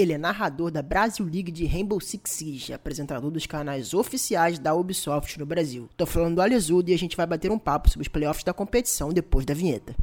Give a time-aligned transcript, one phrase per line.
[0.00, 4.74] ele é narrador da Brasil League de Rainbow Six Siege, apresentador dos canais oficiais da
[4.74, 5.88] Ubisoft no Brasil.
[5.96, 8.52] Tô falando do Alesudo e a gente vai bater um papo sobre os playoffs da
[8.52, 9.94] competição depois da vinheta.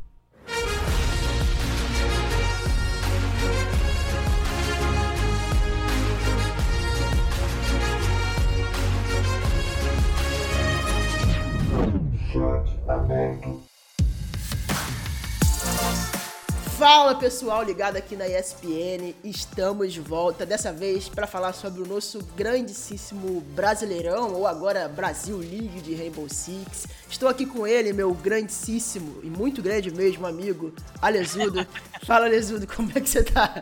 [16.78, 21.88] Fala pessoal ligado aqui na ESPN, estamos de volta dessa vez para falar sobre o
[21.88, 26.86] nosso grandíssimo Brasileirão ou agora Brasil League de Rainbow Six.
[27.10, 30.72] Estou aqui com ele, meu grandíssimo e muito grande mesmo amigo,
[31.02, 31.66] Alesudo.
[32.06, 33.60] Fala Alesudo, como é que você tá?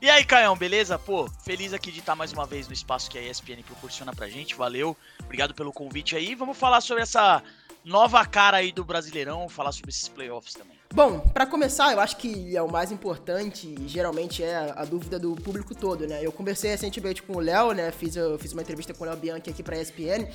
[0.00, 0.96] E aí, Caião, beleza?
[0.96, 4.28] Pô, feliz aqui de estar mais uma vez no espaço que a ESPN proporciona pra
[4.28, 4.96] gente, valeu.
[5.24, 6.36] Obrigado pelo convite aí.
[6.36, 7.42] Vamos falar sobre essa
[7.84, 10.81] nova cara aí do Brasileirão, falar sobre esses playoffs também.
[10.94, 15.34] Bom, para começar, eu acho que é o mais importante, geralmente é a dúvida do
[15.34, 16.20] público todo, né?
[16.22, 17.90] Eu conversei recentemente com o Léo, né?
[17.90, 20.28] Fiz, eu fiz uma entrevista com o Léo Bianchi aqui pra ESPN,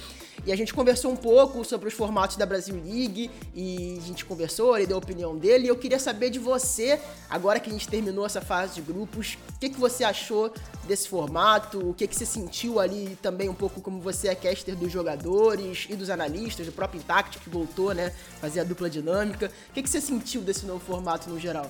[0.47, 4.25] e a gente conversou um pouco sobre os formatos da Brasil League, e a gente
[4.25, 7.73] conversou, ele deu a opinião dele, e eu queria saber de você, agora que a
[7.73, 10.51] gente terminou essa fase de grupos, o que, que você achou
[10.87, 14.75] desse formato, o que, que você sentiu ali também um pouco como você é caster
[14.75, 18.11] dos jogadores e dos analistas, do próprio Intact que voltou, né?
[18.41, 19.51] Fazer a dupla dinâmica.
[19.69, 21.69] O que, que você sentiu desse novo formato no geral?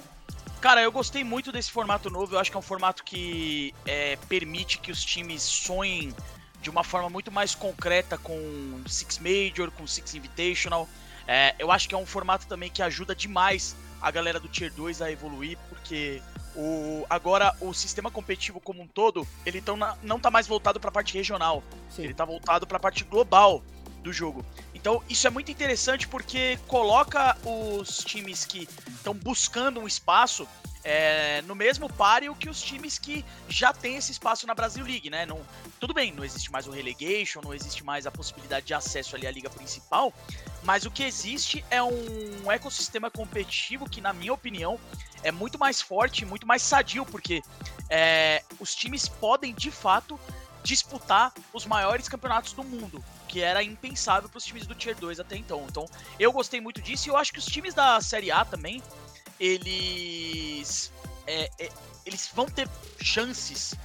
[0.61, 2.35] Cara, eu gostei muito desse formato novo.
[2.35, 6.15] Eu acho que é um formato que é, permite que os times sonhem
[6.61, 10.87] de uma forma muito mais concreta com Six Major, com Six Invitational.
[11.27, 14.71] É, eu acho que é um formato também que ajuda demais a galera do Tier
[14.73, 16.21] 2 a evoluir, porque
[16.55, 20.79] o, agora o sistema competitivo como um todo, ele tão na, não tá mais voltado
[20.79, 22.03] para a parte regional, Sim.
[22.03, 23.63] ele tá voltado para a parte global
[24.03, 24.45] do jogo.
[24.87, 30.47] Então, isso é muito interessante porque coloca os times que estão buscando um espaço
[30.81, 35.09] é, no mesmo páreo que os times que já têm esse espaço na Brasil League,
[35.09, 35.25] né?
[35.25, 35.41] Não,
[35.77, 39.27] tudo bem, não existe mais o relegation, não existe mais a possibilidade de acesso ali
[39.27, 40.13] à liga principal,
[40.63, 44.79] mas o que existe é um ecossistema competitivo que, na minha opinião,
[45.21, 47.41] é muito mais forte, muito mais sadio, porque
[47.89, 50.17] é, os times podem de fato
[50.67, 55.17] disputar os maiores campeonatos do mundo, que era impensável para os times do Tier 2
[55.17, 55.65] até então.
[55.69, 55.85] Então,
[56.19, 58.83] eu gostei muito disso e eu acho que os times da Série A também,
[59.39, 60.91] eles
[61.25, 61.69] é, é,
[62.05, 62.67] eles vão ter
[63.01, 63.75] chances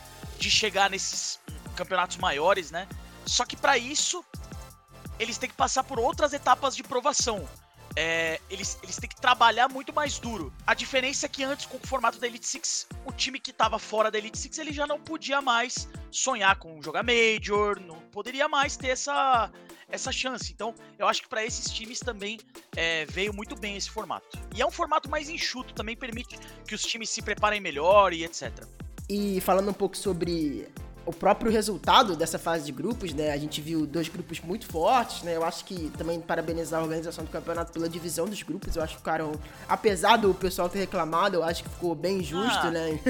[0.40, 1.38] de chegar nesses
[1.76, 2.88] campeonatos maiores, né?
[3.24, 4.24] Só que para isso
[5.20, 7.48] eles têm que passar por outras etapas de provação
[7.94, 10.52] é, eles, eles têm que trabalhar muito mais duro.
[10.66, 13.78] A diferença é que antes, com o formato da Elite Six, o time que estava
[13.78, 18.48] fora da Elite Six, ele já não podia mais sonhar com jogar Major, não poderia
[18.48, 19.50] mais ter essa,
[19.88, 20.52] essa chance.
[20.52, 22.38] Então, eu acho que para esses times também
[22.76, 24.38] é, veio muito bem esse formato.
[24.54, 28.24] E é um formato mais enxuto, também permite que os times se preparem melhor e
[28.24, 28.52] etc.
[29.08, 30.68] E falando um pouco sobre
[31.04, 33.32] o próprio resultado dessa fase de grupos, né?
[33.32, 35.36] A gente viu dois grupos muito fortes, né?
[35.36, 38.76] Eu acho que também parabenizar a organização do campeonato pela divisão dos grupos.
[38.76, 39.32] Eu acho que ficaram,
[39.68, 42.70] apesar do pessoal ter reclamado, eu acho que ficou bem justo, ah.
[42.70, 43.00] né?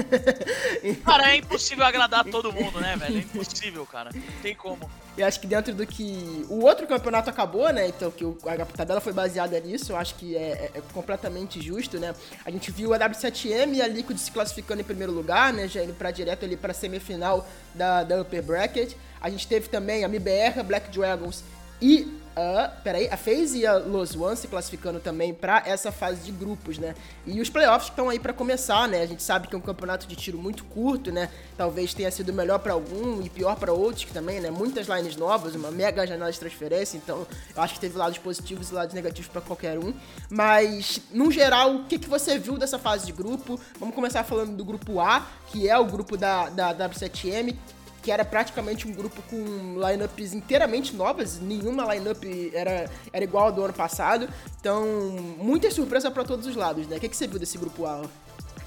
[1.05, 3.17] cara, é impossível agradar todo mundo, né, velho?
[3.17, 4.09] É impossível, cara.
[4.13, 4.89] Não tem como.
[5.15, 7.87] Eu acho que dentro do que o outro campeonato acabou, né?
[7.87, 11.99] Então que a tabela foi baseada nisso, eu acho que é, é, é completamente justo,
[11.99, 12.15] né?
[12.43, 15.67] A gente viu a W7M e a Liquid se classificando em primeiro lugar, né?
[15.67, 18.93] Já indo para direto ali para semifinal da, da Upper Bracket.
[19.19, 21.43] A gente teve também a MBR, Black Dragons
[21.81, 26.21] e a, peraí, a FaZe e a Los One se classificando também para essa fase
[26.21, 26.95] de grupos, né?
[27.25, 29.01] E os playoffs estão aí para começar, né?
[29.01, 31.29] A gente sabe que é um campeonato de tiro muito curto, né?
[31.57, 34.49] Talvez tenha sido melhor para algum e pior para outros que também, né?
[34.49, 38.69] Muitas lines novas, uma mega janela de transferência, então eu acho que teve lados positivos
[38.69, 39.93] e lados negativos para qualquer um.
[40.29, 43.59] Mas, no geral, o que, que você viu dessa fase de grupo?
[43.79, 47.55] Vamos começar falando do grupo A, que é o grupo da, da W7M,
[48.03, 52.21] que era praticamente um grupo com lineups inteiramente novas, nenhuma lineup
[52.53, 54.29] era, era igual ao do ano passado.
[54.59, 54.85] Então,
[55.37, 56.97] muita surpresa para todos os lados, né?
[56.97, 58.03] O que, que você viu desse grupo A?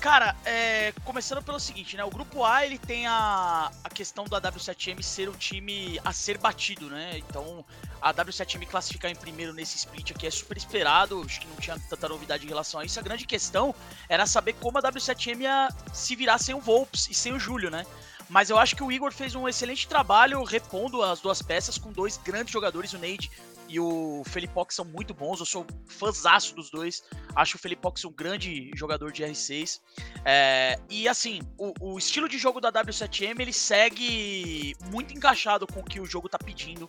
[0.00, 2.04] Cara, é, começando pelo seguinte, né?
[2.04, 6.38] O grupo A ele tem a, a questão da W7M ser o time a ser
[6.38, 7.18] batido, né?
[7.18, 7.64] Então
[8.00, 11.20] a W7M classificar em primeiro nesse split aqui é super esperado.
[11.24, 13.00] Acho que não tinha tanta novidade em relação a isso.
[13.00, 13.74] A grande questão
[14.08, 17.70] era saber como a W7M ia se virar sem o Volps e sem o Júlio,
[17.70, 17.84] né?
[18.28, 21.92] Mas eu acho que o Igor fez um excelente trabalho repondo as duas peças com
[21.92, 23.30] dois grandes jogadores, o Neide
[23.68, 25.40] e o Felipox são muito bons.
[25.40, 27.02] Eu sou fãzaço dos dois.
[27.34, 29.80] Acho o Felipox um grande jogador de R6.
[30.24, 35.80] É, e assim, o, o, estilo de jogo da W7M ele segue muito encaixado com
[35.80, 36.88] o que o jogo tá pedindo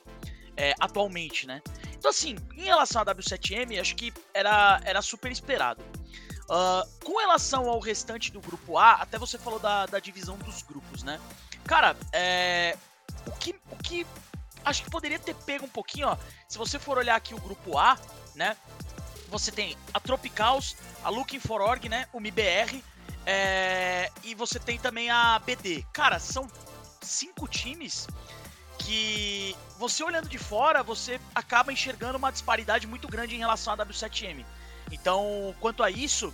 [0.55, 1.61] é, atualmente, né?
[1.97, 5.83] Então, assim, em relação à W7M, acho que era, era super esperado.
[6.49, 10.61] Uh, com relação ao restante do grupo A, até você falou da, da divisão dos
[10.61, 11.19] grupos, né?
[11.65, 12.77] Cara, é,
[13.25, 14.07] o, que, o que
[14.63, 16.17] acho que poderia ter pego um pouquinho, ó.
[16.47, 17.97] Se você for olhar aqui o grupo A,
[18.33, 18.55] né?
[19.29, 22.07] Você tem a Tropicals, a Looking for Org, né?
[22.13, 22.81] O MIBR.
[23.25, 25.85] É, e você tem também a BD.
[25.91, 26.47] Cara, são
[27.01, 28.07] cinco times
[28.79, 33.77] que você olhando de fora, você acaba enxergando uma disparidade muito grande em relação à
[33.77, 34.45] W7M.
[34.91, 36.33] Então, quanto a isso,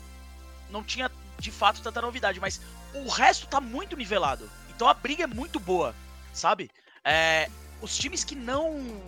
[0.69, 1.09] não tinha
[1.39, 2.61] de fato tanta novidade, mas
[2.93, 4.49] o resto tá muito nivelado.
[4.69, 5.95] Então a briga é muito boa,
[6.33, 6.69] sabe?
[7.03, 7.49] É,
[7.81, 9.01] os times que não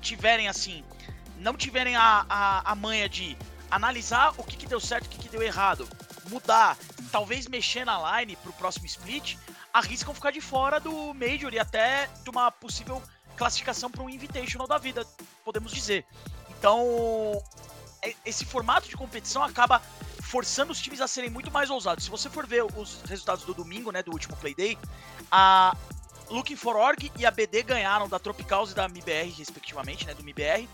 [0.00, 0.84] tiverem assim,
[1.38, 3.36] não tiverem a, a, a manha de
[3.70, 5.88] analisar o que, que deu certo, o que, que deu errado,
[6.30, 6.78] mudar,
[7.10, 9.36] talvez mexer na line pro próximo split,
[9.72, 13.02] arriscam ficar de fora do Major e até de uma possível
[13.36, 15.06] classificação para um Invitational da vida,
[15.44, 16.06] podemos dizer.
[16.48, 17.42] Então,
[18.24, 19.80] esse formato de competição acaba
[20.22, 22.04] forçando os times a serem muito mais ousados.
[22.04, 24.76] Se você for ver os resultados do domingo, né, do último Playday,
[25.30, 25.76] a
[26.28, 30.24] Looking for Org e a BD ganharam da Tropicals e da MIBR, respectivamente, né, do
[30.24, 30.68] MIBR.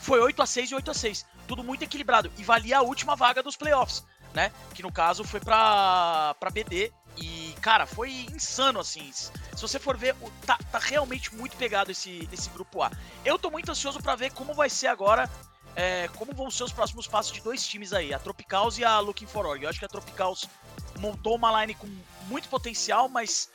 [0.00, 2.30] Foi 8 a 6 e 8 a 6 Tudo muito equilibrado.
[2.36, 4.04] E valia a última vaga dos playoffs,
[4.34, 4.52] né?
[4.74, 6.92] Que no caso foi pra, pra BD.
[7.16, 9.12] E, cara, foi insano, assim.
[9.12, 9.30] Se
[9.60, 12.90] você for ver, tá, tá realmente muito pegado esse, esse grupo A.
[13.24, 15.30] Eu tô muito ansioso para ver como vai ser agora
[15.74, 18.98] é, como vão ser os próximos passos de dois times aí, a Tropicals e a
[19.00, 19.62] Looking for Org.
[19.62, 20.46] Eu acho que a Tropicals
[20.98, 21.88] montou uma line com
[22.28, 23.50] muito potencial, mas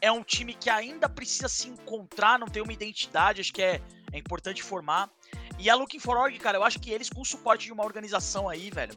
[0.00, 3.80] é um time que ainda precisa se encontrar, não tem uma identidade, acho que é,
[4.12, 5.10] é importante formar.
[5.58, 7.84] E a Looking for Org, cara, eu acho que eles com o suporte de uma
[7.84, 8.96] organização aí, velho,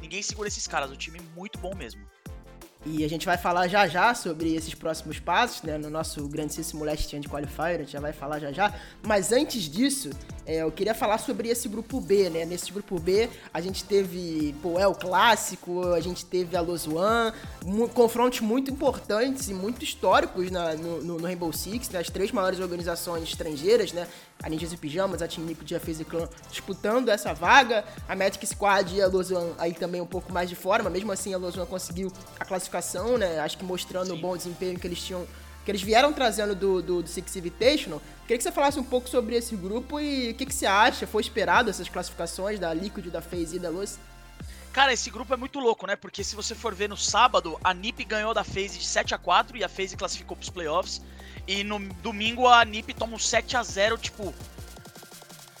[0.00, 2.04] ninguém segura esses caras, o time é muito bom mesmo.
[2.86, 5.76] E a gente vai falar já já sobre esses próximos passos, né?
[5.76, 8.72] No nosso grandíssimo Last Chance Qualifier, a gente já vai falar já já.
[9.02, 10.08] Mas antes disso,
[10.46, 12.46] é, eu queria falar sobre esse grupo B, né?
[12.46, 17.34] Nesse grupo B, a gente teve, pô, é o clássico, a gente teve a Lozuan,
[17.92, 22.00] confrontos muito importantes e muito históricos na, no, no, Rainbow Six, né?
[22.00, 24.08] As três maiores organizações estrangeiras, né?
[24.42, 27.84] A Ninjas e Pijamas, a Team Liquid e a FaZe Clan disputando essa vaga.
[28.08, 31.12] A Magic Squad e a Lozuan aí também um pouco mais de fora, mas mesmo
[31.12, 33.38] assim a Lozuan conseguiu a classificação, né?
[33.38, 34.12] Acho que mostrando Sim.
[34.14, 35.26] o bom desempenho que eles tinham
[35.64, 38.00] que eles vieram trazendo do, do, do Six Invitational.
[38.22, 41.06] Queria que você falasse um pouco sobre esse grupo e o que, que você acha?
[41.06, 43.98] Foi esperado essas classificações da Liquid, da FaZe e da Luz?
[44.72, 45.96] Cara, esse grupo é muito louco, né?
[45.96, 49.18] Porque se você for ver no sábado, a NiP ganhou da FaZe de 7 a
[49.18, 51.02] 4 e a FaZe classificou pros playoffs.
[51.50, 54.32] E no domingo a NiP toma um 7 a 0 tipo,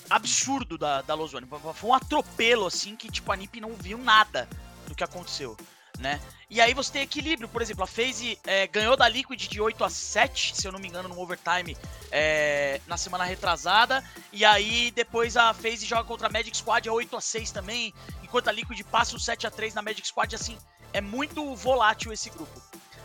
[0.08, 1.48] absurdo da, da Lozone.
[1.74, 4.48] Foi um atropelo, assim, que tipo, a NiP não viu nada
[4.86, 5.56] do que aconteceu
[6.00, 6.20] né?
[6.48, 9.84] E aí você tem equilíbrio, por exemplo, a FaZe é, ganhou da Liquid de 8
[9.84, 11.76] a 7, se eu não me engano, no overtime
[12.10, 14.02] é, na semana retrasada,
[14.32, 17.94] e aí depois a FaZe joga contra a Magic Squad a 8 a 6 também,
[18.22, 20.58] enquanto a Liquid passa o 7 a 3 na Magic Squad, assim,
[20.92, 22.60] é muito volátil esse grupo.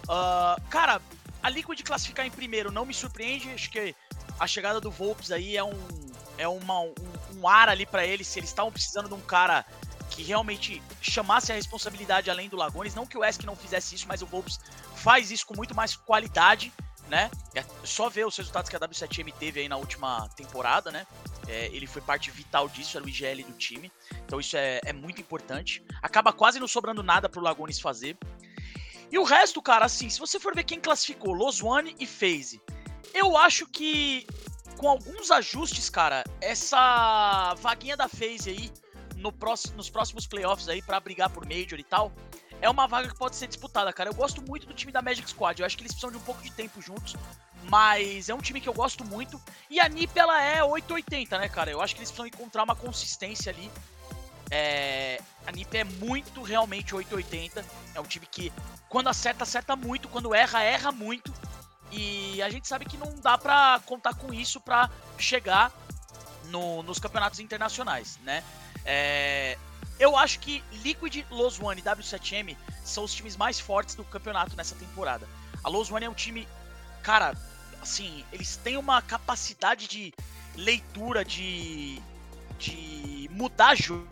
[0.05, 1.01] Uh, cara,
[1.45, 3.95] a Liquid classificar em primeiro não me surpreende, acho que
[4.39, 5.75] a chegada do Volps aí é um
[6.39, 6.93] é uma, um,
[7.35, 9.63] um ar ali para eles, se eles estavam precisando de um cara
[10.09, 12.95] que realmente chamasse a responsabilidade além do Lagones.
[12.95, 14.59] Não que o Esk não fizesse isso, mas o Volps
[14.95, 16.73] faz isso com muito mais qualidade,
[17.09, 17.29] né?
[17.53, 21.05] É só ver os resultados que a W7M teve aí na última temporada, né?
[21.47, 23.91] É, ele foi parte vital disso, era o IGL do time.
[24.25, 25.85] Então isso é, é muito importante.
[26.01, 28.17] Acaba quase não sobrando nada pro Lagones fazer.
[29.11, 32.61] E o resto, cara, assim, se você for ver quem classificou, Loswane e FaZe,
[33.13, 34.25] eu acho que
[34.77, 38.71] com alguns ajustes, cara, essa vaguinha da FaZe aí
[39.15, 42.11] no próximo, nos próximos playoffs aí para brigar por Major e tal,
[42.61, 44.09] é uma vaga que pode ser disputada, cara.
[44.09, 45.59] Eu gosto muito do time da Magic Squad.
[45.59, 47.15] Eu acho que eles precisam de um pouco de tempo juntos,
[47.69, 49.41] mas é um time que eu gosto muito.
[49.69, 51.71] E a NiP ela é 880, né, cara?
[51.71, 53.69] Eu acho que eles precisam encontrar uma consistência ali.
[54.49, 55.19] É...
[55.45, 57.63] A NiP é muito realmente 880.
[57.93, 58.51] É um time que
[58.89, 61.31] quando acerta, acerta muito, quando erra, erra muito.
[61.91, 65.71] E a gente sabe que não dá pra contar com isso pra chegar
[66.45, 68.43] no, nos campeonatos internacionais, né?
[68.83, 69.57] É,
[69.99, 74.55] eu acho que Liquid, Los One e W7M são os times mais fortes do campeonato
[74.55, 75.27] nessa temporada.
[75.63, 76.47] A Los One é um time,
[77.01, 77.35] cara,
[77.81, 80.13] assim, eles têm uma capacidade de
[80.55, 82.01] leitura, de,
[82.59, 84.07] de mudar jogo,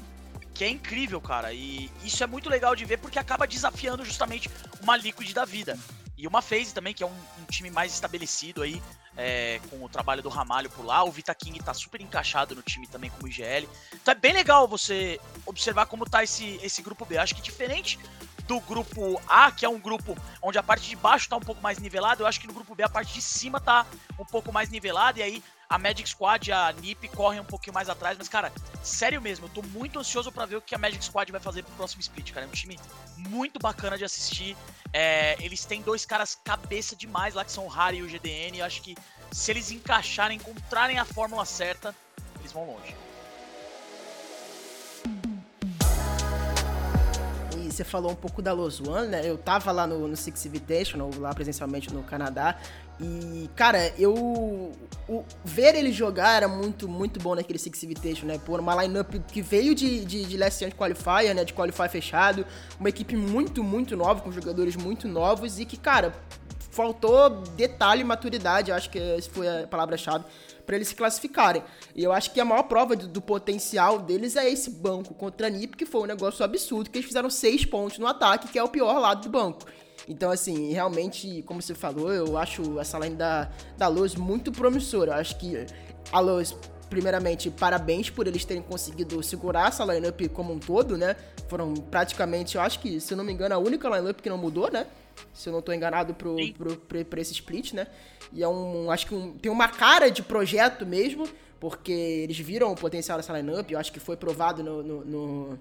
[0.54, 1.54] que é incrível, cara.
[1.54, 4.50] E isso é muito legal de ver porque acaba desafiando justamente
[4.82, 5.78] uma Liquid da vida.
[6.18, 8.82] E uma FaZe também, que é um, um time mais estabelecido aí,
[9.18, 11.04] é, com o trabalho do Ramalho por lá.
[11.04, 13.68] O Vita King tá super encaixado no time também como IGL.
[13.94, 17.18] Então é bem legal você observar como tá esse, esse grupo B.
[17.18, 18.00] Acho que diferente
[18.48, 21.62] do grupo A, que é um grupo onde a parte de baixo tá um pouco
[21.62, 23.86] mais nivelada, eu acho que no grupo B a parte de cima tá
[24.20, 27.74] um pouco mais nivelada, e aí a Magic Squad e a NiP correm um pouquinho
[27.74, 28.51] mais atrás, mas, cara,
[28.84, 31.63] sério mesmo, eu tô muito ansioso para ver o que a Magic Squad vai fazer
[31.63, 32.46] pro próximo split, cara.
[32.46, 32.80] É um time
[33.18, 34.56] muito bacana de assistir.
[34.94, 38.60] É, eles têm dois caras cabeça demais lá, que são o Harry e o GDN,
[38.60, 38.96] eu acho que
[39.32, 41.96] se eles encaixarem, encontrarem a fórmula certa,
[42.39, 42.96] eles vão longe.
[47.74, 49.27] você falou um pouco da Los One, né?
[49.27, 52.56] Eu tava lá no, no Six Invitational, lá presencialmente no Canadá.
[53.00, 54.72] E, cara, eu.
[55.08, 58.38] O, ver ele jogar era muito, muito bom naquele Six Invitation, né?
[58.38, 61.44] Por uma lineup que veio de, de, de Last Chance Qualifier, né?
[61.44, 62.46] De Qualifier fechado.
[62.80, 66.14] Uma equipe muito, muito nova, com jogadores muito novos e que, cara,
[66.74, 70.26] faltou detalhe e maturidade, acho que essa foi a palavra-chave,
[70.66, 71.64] para eles se classificarem.
[71.96, 75.48] E eu acho que a maior prova do, do, potencial deles é esse banco contra
[75.48, 78.58] a NiP, que foi um negócio absurdo, que eles fizeram seis pontos no ataque, que
[78.58, 79.66] é o pior lado do banco.
[80.08, 85.14] Então, assim, realmente, como você falou, eu acho essa line da, da Luz muito promissora.
[85.14, 85.66] Eu acho que
[86.12, 86.56] a Luz,
[86.90, 91.16] primeiramente, parabéns por eles terem conseguido segurar essa lineup como um todo, né?
[91.48, 94.38] Foram praticamente, eu acho que, se eu não me engano, a única lineup que não
[94.38, 94.88] mudou, né?
[95.34, 97.88] Se eu não estou enganado pro, pro, pro, pra esse split, né?
[98.32, 98.90] E é um.
[98.92, 101.28] Acho que um, tem uma cara de projeto mesmo,
[101.60, 103.70] porque eles viram o potencial dessa lineup.
[103.72, 105.60] Eu acho que foi provado no, no, no,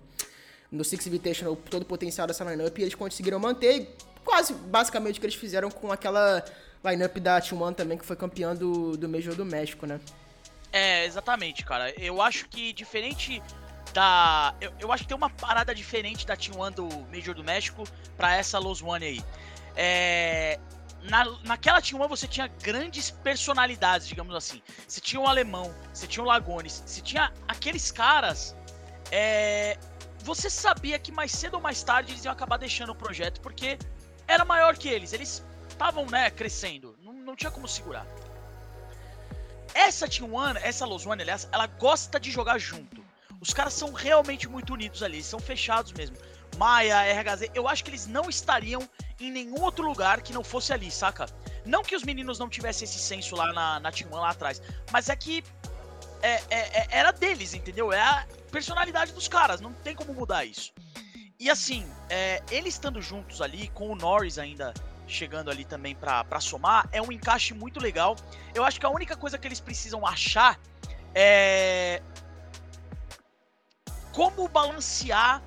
[0.71, 5.21] no Six Invitational todo o potencial dessa lineup e eles conseguiram manter quase basicamente o
[5.21, 6.45] que eles fizeram com aquela
[6.85, 10.01] lineup da T1 também, que foi campeã do, do Major do México, né?
[10.73, 11.91] É, exatamente, cara.
[12.01, 13.43] Eu acho que diferente
[13.93, 14.55] da.
[14.61, 17.85] Eu, eu acho que tem uma parada diferente da T1 do Major do México
[18.17, 19.25] para essa Los One aí.
[19.77, 20.59] É,
[21.03, 24.63] na, naquela T1 você tinha grandes personalidades, digamos assim.
[24.87, 28.57] Você tinha o Alemão, você tinha o Lagones, você tinha aqueles caras.
[29.11, 29.77] É,
[30.21, 33.79] você sabia que mais cedo ou mais tarde eles iam acabar deixando o projeto, porque
[34.33, 35.13] era maior que eles.
[35.13, 36.97] Eles estavam, né, crescendo.
[37.03, 38.07] Não, não tinha como segurar.
[39.75, 43.03] Essa T1, essa Los One, aliás, ela gosta de jogar junto.
[43.41, 46.17] Os caras são realmente muito unidos ali, são fechados mesmo.
[46.59, 50.73] Maia, RHZ, eu acho que eles não estariam em nenhum outro lugar que não fosse
[50.73, 51.27] ali, saca?
[51.65, 54.61] Não que os meninos não tivessem esse senso lá na, na Team One lá atrás,
[54.93, 55.43] mas é que
[56.21, 57.93] é, é, é, era deles, entendeu?
[57.93, 60.73] É a personalidade dos caras, não tem como mudar isso.
[61.43, 64.73] E assim, é, eles estando juntos ali, com o Norris ainda
[65.09, 68.15] chegando ali também para somar, é um encaixe muito legal.
[68.55, 70.57] Eu acho que a única coisa que eles precisam achar
[71.13, 72.01] é
[74.13, 75.43] como balancear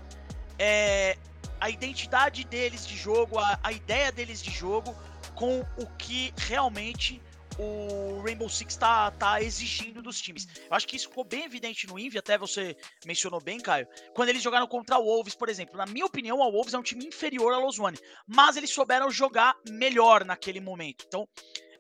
[0.60, 1.18] é,
[1.62, 4.94] a identidade deles de jogo, a, a ideia deles de jogo
[5.34, 7.22] com o que realmente
[7.58, 10.48] o Rainbow Six está tá exigindo dos times.
[10.70, 14.30] Eu acho que isso ficou bem evidente no Envy, até você mencionou bem, Caio, quando
[14.30, 15.78] eles jogaram contra o Wolves, por exemplo.
[15.78, 17.98] Na minha opinião, o Wolves é um time inferior a Los One,
[18.28, 21.06] mas eles souberam jogar melhor naquele momento.
[21.08, 21.28] Então,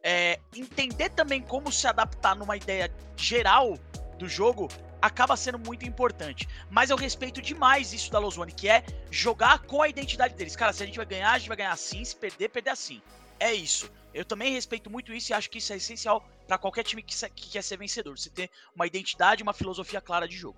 [0.04, 3.78] é, entender também como se adaptar numa ideia geral
[4.18, 4.70] do jogo
[5.02, 6.48] acaba sendo muito importante.
[6.70, 10.56] Mas eu respeito demais isso da Lozone, que é jogar com a identidade deles.
[10.56, 13.02] Cara, se a gente vai ganhar, a gente vai ganhar assim, se perder, perder assim.
[13.40, 13.92] É isso.
[14.16, 17.14] Eu também respeito muito isso e acho que isso é essencial para qualquer time que,
[17.32, 18.18] que quer ser vencedor.
[18.18, 20.58] Você ter uma identidade, uma filosofia clara de jogo.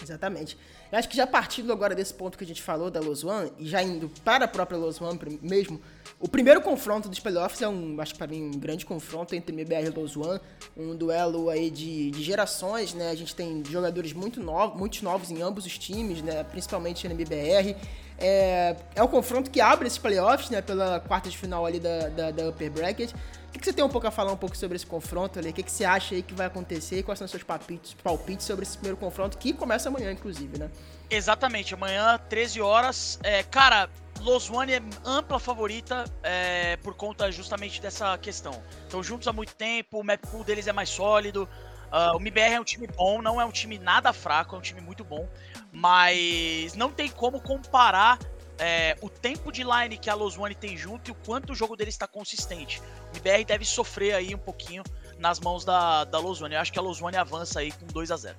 [0.00, 0.56] Exatamente.
[0.90, 3.52] Eu acho que já partindo agora desse ponto que a gente falou da Los One,
[3.58, 5.80] e já indo para a própria Los One mesmo,
[6.18, 9.54] o primeiro confronto dos playoffs é um, acho que para mim, um grande confronto entre
[9.54, 10.40] MBR e Los One,
[10.74, 13.10] um duelo aí de, de gerações, né?
[13.10, 16.42] A gente tem jogadores muito novos, muitos novos em ambos os times, né?
[16.44, 17.76] Principalmente na MBR.
[18.24, 20.62] É, é o confronto que abre esses playoffs, né?
[20.62, 23.10] Pela quarta de final ali da, da, da Upper Bracket.
[23.10, 25.50] O que, que, você tem um pouco a falar um pouco sobre esse confronto ali?
[25.50, 28.46] O que, que você acha aí que vai acontecer quais são os seus palpites, palpites
[28.46, 30.70] sobre esse primeiro confronto que começa amanhã, inclusive, né?
[31.10, 33.18] Exatamente, amanhã, 13 horas.
[33.22, 38.62] É, cara, Los One é ampla favorita é, por conta justamente dessa questão.
[38.84, 41.48] Estão juntos há muito tempo, o map pool deles é mais sólido.
[41.92, 44.62] Uh, o MBR é um time bom, não é um time nada fraco, é um
[44.62, 45.28] time muito bom.
[45.72, 48.18] Mas não tem como comparar
[48.58, 51.54] é, o tempo de line que a Los One tem junto e o quanto o
[51.54, 52.80] jogo dele está consistente.
[53.12, 54.84] O IBR deve sofrer aí um pouquinho
[55.18, 56.54] nas mãos da, da Los One.
[56.54, 58.36] Eu acho que a Los One avança aí com 2 a 0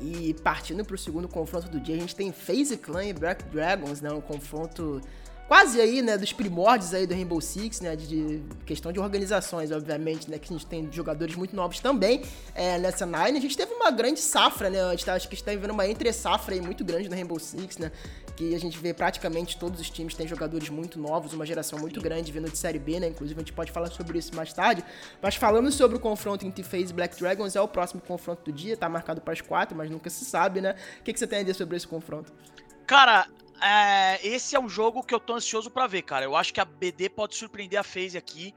[0.00, 3.44] E partindo para o segundo confronto do dia, a gente tem FaZe Clan e Black
[3.44, 4.10] Dragons, né?
[4.10, 5.00] Um confronto
[5.50, 9.72] quase aí, né, dos primórdios aí do Rainbow Six, né, de, de, questão de organizações,
[9.72, 12.22] obviamente, né, que a gente tem jogadores muito novos também
[12.54, 13.36] é, nessa Nine.
[13.36, 15.50] A gente teve uma grande safra, né, a gente tá, acho que a gente tá
[15.50, 17.90] vivendo uma entre-safra aí muito grande no Rainbow Six, né,
[18.36, 22.00] que a gente vê praticamente todos os times têm jogadores muito novos, uma geração muito
[22.00, 24.84] grande vindo de Série B, né, inclusive a gente pode falar sobre isso mais tarde.
[25.20, 28.52] Mas falando sobre o confronto entre FaZe e Black Dragons, é o próximo confronto do
[28.52, 30.76] dia, tá marcado para as quatro, mas nunca se sabe, né.
[31.00, 32.32] O que, que você tem a dizer sobre esse confronto?
[32.86, 33.26] Cara,
[33.60, 36.24] é, esse é um jogo que eu tô ansioso para ver, cara.
[36.24, 38.54] Eu acho que a BD pode surpreender a FaZe aqui.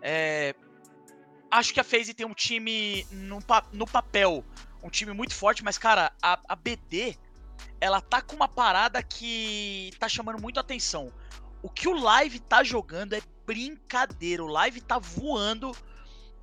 [0.00, 0.54] É,
[1.50, 3.38] acho que a FaZe tem um time no,
[3.72, 4.44] no, papel,
[4.82, 7.16] um time muito forte, mas, cara, a, a, BD,
[7.80, 11.12] ela tá com uma parada que tá chamando muito atenção.
[11.62, 14.44] O que o Live tá jogando é brincadeira.
[14.44, 15.74] O Live tá voando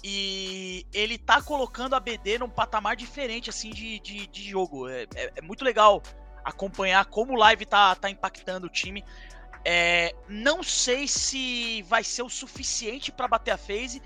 [0.04, 4.90] e ele tá colocando a BD num patamar diferente, assim, de, de, de jogo.
[4.90, 6.02] É, é, é muito legal
[6.44, 9.04] acompanhar como o live tá, tá impactando o time.
[9.64, 14.02] É, não sei se vai ser o suficiente para bater a FaZe,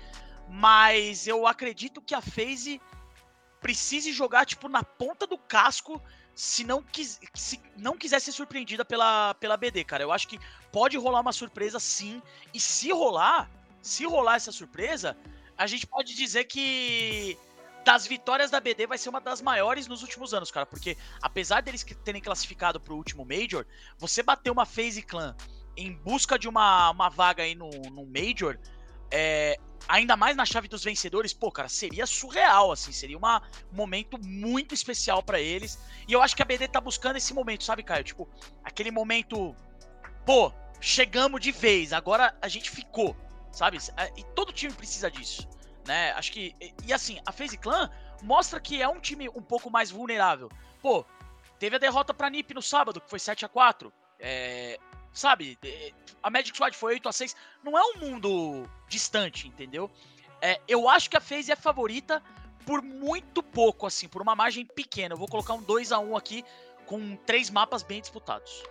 [0.48, 2.80] mas eu acredito que a FaZe
[3.60, 6.00] precise jogar tipo na ponta do casco
[6.34, 10.02] se não, quis, se não quiser ser surpreendida pela, pela BD, cara.
[10.02, 10.38] Eu acho que
[10.70, 13.50] pode rolar uma surpresa sim, e se rolar,
[13.80, 15.16] se rolar essa surpresa,
[15.56, 17.38] a gente pode dizer que
[17.86, 20.66] das vitórias da BD vai ser uma das maiores nos últimos anos, cara.
[20.66, 23.64] Porque apesar deles terem classificado pro último Major,
[23.96, 25.36] você bater uma FaZe Clan
[25.76, 28.58] em busca de uma, uma vaga aí no, no Major,
[29.08, 33.40] é, ainda mais na chave dos vencedores, pô, cara, seria surreal, assim, seria uma,
[33.72, 35.78] um momento muito especial para eles.
[36.08, 38.02] E eu acho que a BD tá buscando esse momento, sabe, Caio?
[38.02, 38.28] Tipo,
[38.64, 39.54] aquele momento,
[40.24, 43.16] pô, chegamos de vez, agora a gente ficou,
[43.52, 43.78] sabe?
[44.16, 45.48] E todo time precisa disso
[45.86, 46.12] né?
[46.12, 46.54] Acho que.
[46.84, 47.90] E, assim, a FaZe Clan
[48.22, 50.50] mostra que é um time um pouco mais vulnerável.
[50.82, 51.04] Pô,
[51.58, 54.78] teve a derrota pra NiP no sábado, que foi 7 a 4 é,
[55.16, 55.58] Sabe,
[56.22, 59.90] a Magic Squad foi 8 a 6 Não é um mundo distante, entendeu?
[60.42, 62.22] É, eu acho que a FaZe é favorita
[62.66, 65.14] por muito pouco, assim, por uma margem pequena.
[65.14, 66.44] Eu vou colocar um 2 a 1 aqui
[66.84, 68.62] com três mapas bem disputados.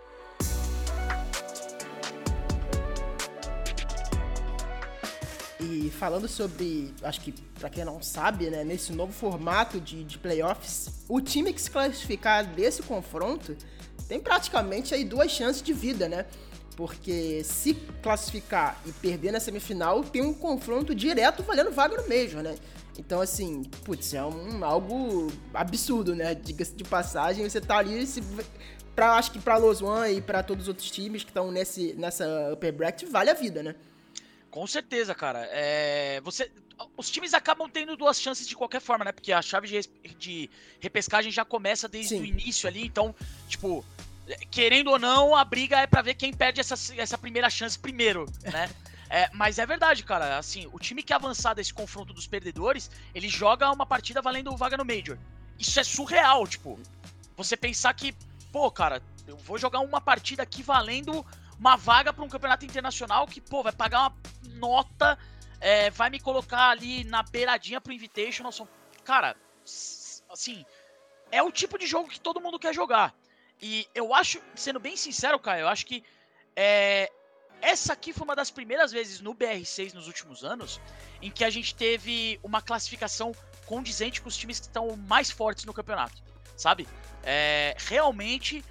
[5.65, 10.17] E falando sobre, acho que para quem não sabe, né, nesse novo formato de, de
[10.19, 13.57] playoffs, o time que se classificar desse confronto
[14.07, 16.25] tem praticamente aí duas chances de vida, né?
[16.75, 22.43] Porque se classificar e perder na semifinal, tem um confronto direto valendo vaga no Major,
[22.43, 22.55] né?
[22.99, 26.35] Então, assim, putz, é um, algo absurdo, né?
[26.35, 28.21] Diga-se de passagem, você tá ali, se,
[28.95, 32.53] pra, acho que pra Los One e pra todos os outros times que estão nessa
[32.53, 33.75] upper bracket, vale a vida, né?
[34.55, 35.49] Com certeza, cara.
[35.51, 36.49] É, você,
[36.95, 39.11] os times acabam tendo duas chances de qualquer forma, né?
[39.11, 42.21] Porque a chave de, de repescagem já começa desde Sim.
[42.21, 43.13] o início ali, então,
[43.49, 43.83] tipo,
[44.49, 48.25] querendo ou não, a briga é para ver quem perde essa, essa primeira chance primeiro,
[48.43, 48.69] né?
[49.07, 50.35] É, mas é verdade, cara.
[50.35, 54.75] Assim, o time que avançar desse confronto dos perdedores, ele joga uma partida valendo vaga
[54.75, 55.15] no Major.
[55.59, 56.79] Isso é surreal, tipo.
[57.37, 58.15] Você pensar que,
[58.51, 61.23] pô, cara, eu vou jogar uma partida aqui valendo
[61.59, 64.15] uma vaga para um campeonato internacional que, pô, vai pagar uma
[64.55, 65.17] nota,
[65.59, 68.51] é, vai me colocar ali na beiradinha pro Invitational.
[68.51, 68.67] São,
[69.03, 69.35] cara,
[70.29, 70.65] assim,
[71.31, 73.13] é o tipo de jogo que todo mundo quer jogar.
[73.61, 76.03] E eu acho, sendo bem sincero, Caio, eu acho que
[76.55, 77.09] é,
[77.61, 80.79] essa aqui foi uma das primeiras vezes no BR6 nos últimos anos
[81.21, 83.31] em que a gente teve uma classificação
[83.65, 86.21] condizente com os times que estão mais fortes no campeonato,
[86.55, 86.87] sabe?
[87.23, 88.63] É, realmente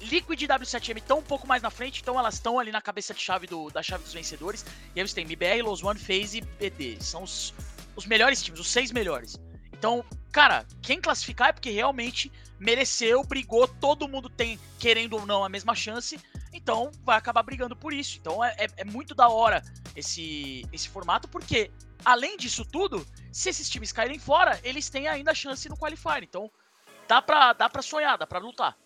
[0.00, 3.14] Liquid e W7M estão um pouco mais na frente, então elas estão ali na cabeça
[3.14, 4.64] de chave do, da chave dos vencedores.
[4.94, 6.98] E aí você tem MBR, Los One, FaZe e BD.
[7.00, 7.54] São os,
[7.94, 9.40] os melhores times, os seis melhores.
[9.72, 15.44] Então, cara, quem classificar é porque realmente mereceu, brigou, todo mundo tem, querendo ou não,
[15.44, 16.20] a mesma chance.
[16.52, 18.18] Então vai acabar brigando por isso.
[18.18, 19.62] Então é, é, é muito da hora
[19.94, 21.70] esse, esse formato, porque
[22.04, 26.22] além disso tudo, se esses times caírem fora, eles têm ainda a chance no qualifier.
[26.22, 26.50] Então
[27.08, 28.76] dá pra, dá pra sonhar, dá pra lutar.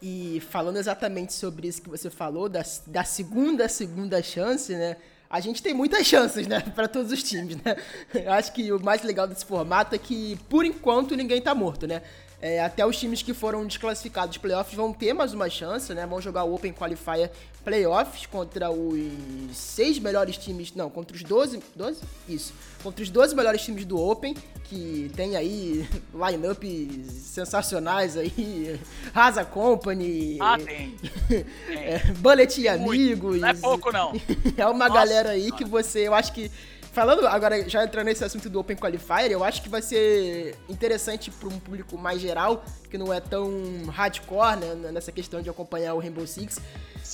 [0.00, 4.96] E falando exatamente sobre isso que você falou, da, da segunda segunda chance, né?
[5.30, 6.60] A gente tem muitas chances, né?
[6.74, 7.76] Para todos os times, né?
[8.14, 11.86] Eu acho que o mais legal desse formato é que, por enquanto, ninguém tá morto,
[11.86, 12.02] né?
[12.40, 16.06] É, até os times que foram desclassificados de playoffs vão ter mais uma chance, né?
[16.06, 17.32] Vão jogar o Open Qualifier
[17.64, 20.72] Playoffs contra os seis melhores times.
[20.72, 21.60] Não, contra os 12.
[21.74, 22.00] 12?
[22.28, 22.54] Isso.
[22.80, 28.80] Contra os 12 melhores times do Open, que tem aí lineups sensacionais aí.
[29.12, 30.38] Rasa Company.
[30.40, 30.94] Ah, tem.
[31.26, 31.44] tem.
[31.76, 33.40] É, Bullet e Amigos.
[33.40, 34.12] Não é pouco, não.
[34.56, 36.06] é uma Nossa, galera aí que você.
[36.06, 36.48] Eu acho que
[36.92, 41.30] falando agora, já entrando nesse assunto do Open Qualifier, eu acho que vai ser interessante
[41.30, 43.50] para um público mais geral, que não é tão
[43.88, 46.60] hardcore né, nessa questão de acompanhar o Rainbow Six.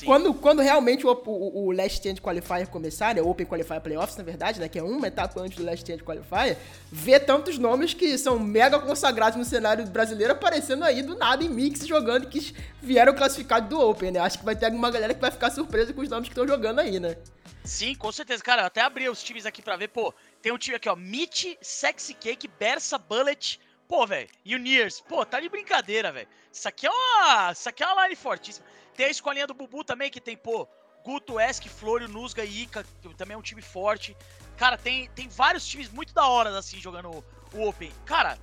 [0.05, 4.17] Quando, quando realmente o, o, o Last Stand Qualifier começar, né, o Open Qualifier Playoffs,
[4.17, 6.57] na verdade, né, que é uma etapa antes do Last Stand Qualifier,
[6.91, 11.49] ver tantos nomes que são mega consagrados no cenário brasileiro aparecendo aí do nada em
[11.49, 14.21] mix jogando que vieram classificados do Open, né?
[14.21, 16.47] Acho que vai ter alguma galera que vai ficar surpresa com os nomes que estão
[16.47, 17.17] jogando aí, né?
[17.64, 18.42] Sim, com certeza.
[18.42, 19.88] Cara, eu até abri os times aqui pra ver.
[19.88, 20.94] Pô, tem um time aqui, ó.
[20.94, 23.59] Mitch, Sexy Cake, Bersa, Bullet.
[23.88, 24.29] Pô, velho.
[24.44, 25.00] E o Nears.
[25.00, 26.29] Pô, tá de brincadeira, velho.
[26.53, 27.53] Isso aqui é uma.
[27.53, 28.66] Isso aqui é uma line fortíssima.
[28.94, 30.68] Tem a escolinha do Bubu também, que tem, pô,
[31.05, 32.85] Guto, Esk, Florio, Nusga e Ica,
[33.16, 34.16] também é um time forte.
[34.57, 37.24] Cara, tem, tem vários times muito da hora, assim, jogando o,
[37.55, 37.92] o Open.
[38.07, 38.38] Cara,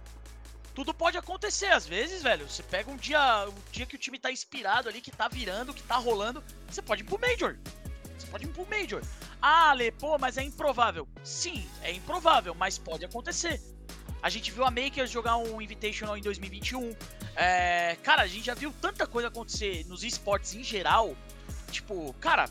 [0.76, 2.50] tudo pode acontecer às vezes, velho.
[2.50, 5.74] Você pega um dia, um dia que o time tá inspirado ali, que tá virando,
[5.74, 7.58] que tá rolando, você pode ir pro Major.
[8.22, 9.02] Você pode ir pro Major.
[9.42, 11.08] Ah, Ale, pô, mas é improvável.
[11.24, 13.60] Sim, é improvável, mas pode acontecer.
[14.22, 16.96] A gente viu a Makers jogar um Invitational em 2021.
[17.36, 21.18] É, cara, a gente já viu tanta coisa acontecer nos esportes em geral.
[21.72, 22.48] Tipo, cara,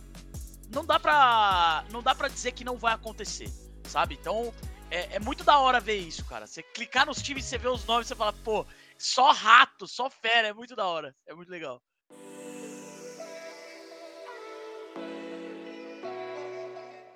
[0.74, 3.48] não dá pra, não dá pra dizer que não vai acontecer,
[3.85, 4.18] sabe?
[4.20, 4.52] Então,
[4.90, 6.48] é, é muito da hora ver isso, cara.
[6.48, 8.66] Você clicar nos times, você vê os nomes, você fala, pô,
[8.98, 11.14] só rato, só fera, é muito da hora.
[11.28, 11.80] É muito legal.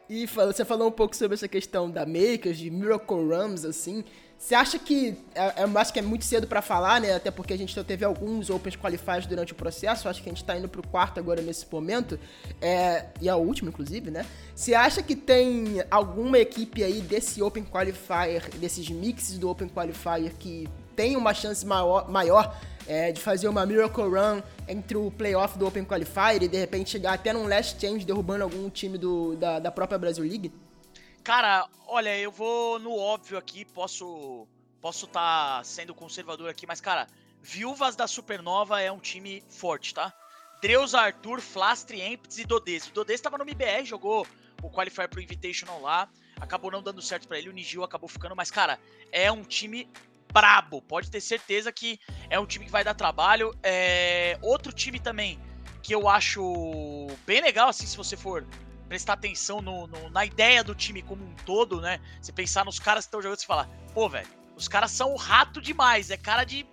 [0.08, 4.04] E você falou um pouco sobre essa questão da Makers, de Miracle Runs, assim.
[4.36, 5.16] Você acha que.
[5.34, 7.14] É, eu acho que é muito cedo para falar, né?
[7.14, 10.06] Até porque a gente teve alguns Opens Qualifiers durante o processo.
[10.06, 12.18] Acho que a gente tá indo pro quarto agora nesse momento.
[12.60, 14.26] É, e é o último, inclusive, né?
[14.54, 20.34] Você acha que tem alguma equipe aí desse Open Qualifier, desses mixes do Open Qualifier,
[20.38, 25.59] que tem uma chance maior, maior é, de fazer uma Miracle Run entre o playoff
[25.59, 29.37] do Open Qualifier e de repente chegar até num Last Change derrubando algum time do,
[29.37, 30.52] da, da própria Brasil League?
[31.22, 34.46] Cara, olha, eu vou no óbvio aqui, posso
[34.80, 37.07] posso estar tá sendo conservador aqui, mas cara,
[37.40, 40.12] Viúvas da Supernova é um time forte, tá?
[40.61, 42.87] Dreus, Arthur, Flastre, Empts e Dodez.
[42.88, 44.26] O Dodez tava no MBR, jogou
[44.62, 46.09] o Qualifier pro Invitational lá,
[46.40, 48.78] acabou não dando certo para ele, o Nigil acabou ficando, mas cara,
[49.12, 49.88] é um time
[50.35, 53.57] brabo, pode ter certeza que é um time que vai dar trabalho.
[53.62, 54.37] É...
[54.42, 55.40] Outro time também
[55.81, 58.44] que eu acho bem legal, assim, se você for
[58.88, 62.01] prestar atenção no, no, na ideia do time como um todo, né?
[62.20, 65.61] Você pensar nos caras que estão jogando e falar, pô, velho, os caras são rato
[65.61, 66.66] demais, é cara de,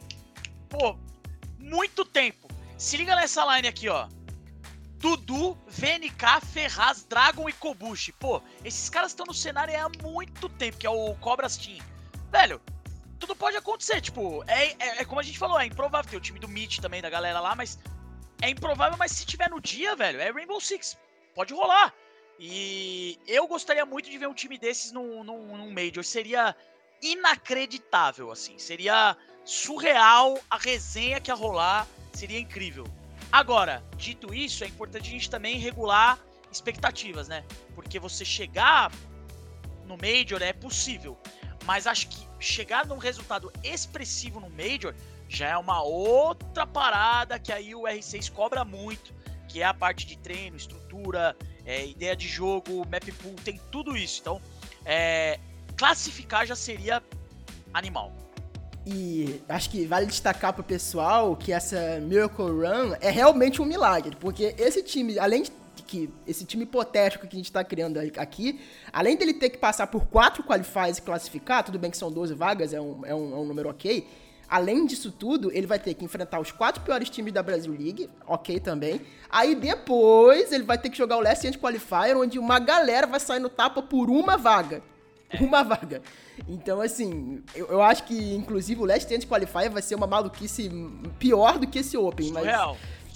[0.69, 0.97] pô,
[1.60, 2.47] muito tempo.
[2.78, 4.08] Se liga nessa line aqui, ó.
[4.97, 8.12] Dudu, VNK, Ferraz, Dragon e Kobushi.
[8.13, 11.80] Pô, esses caras estão no cenário há muito tempo, que é o Cobras Team.
[12.32, 12.62] Velho,
[13.21, 16.10] tudo pode acontecer, tipo, é, é, é como a gente falou, é improvável.
[16.10, 17.79] Tem o time do Meet também, da galera lá, mas
[18.41, 20.97] é improvável, mas se tiver no dia, velho, é Rainbow Six.
[21.36, 21.93] Pode rolar.
[22.39, 26.03] E eu gostaria muito de ver um time desses num, num, num Major.
[26.03, 26.55] Seria
[27.01, 28.57] inacreditável, assim.
[28.57, 31.88] Seria surreal a resenha que ia rolar.
[32.12, 32.86] Seria incrível.
[33.31, 36.19] Agora, dito isso, é importante a gente também regular
[36.51, 37.45] expectativas, né?
[37.75, 38.91] Porque você chegar
[39.86, 41.17] no Major é possível.
[41.63, 44.93] Mas acho que chegar num resultado expressivo no Major
[45.30, 49.13] já é uma outra parada que aí o R6 cobra muito,
[49.47, 53.95] que é a parte de treino, estrutura, é, ideia de jogo, map pool, tem tudo
[53.95, 54.19] isso.
[54.19, 54.41] Então,
[54.84, 55.39] é,
[55.77, 57.01] classificar já seria
[57.73, 58.12] animal.
[58.86, 64.17] E acho que vale destacar pro pessoal que essa Miracle Run é realmente um milagre,
[64.19, 68.60] porque esse time, além de que esse time hipotético que a gente está criando aqui,
[68.91, 72.34] além dele ter que passar por quatro qualifiers e classificar, tudo bem que são 12
[72.34, 74.07] vagas, é um, é um, é um número ok,
[74.51, 78.10] Além disso tudo, ele vai ter que enfrentar os quatro piores times da Brasil League,
[78.27, 78.99] ok também.
[79.29, 83.21] Aí depois ele vai ter que jogar o Last End Qualifier, onde uma galera vai
[83.21, 84.84] sair no tapa por uma vaga.
[85.29, 85.41] É.
[85.41, 86.01] Uma vaga.
[86.49, 90.69] Então, assim, eu, eu, acho que, inclusive, o Last End Qualifier vai ser uma maluquice
[91.17, 92.31] pior do que esse Open.
[92.34, 92.45] Mas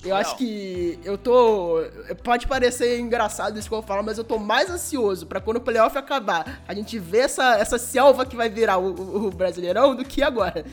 [0.06, 1.80] Eu acho que eu tô.
[2.24, 5.62] Pode parecer engraçado isso que eu falo, mas eu tô mais ansioso para quando o
[5.62, 9.96] playoff acabar, a gente ver essa, essa selva que vai virar o, o, o Brasileirão
[9.96, 10.66] do que agora.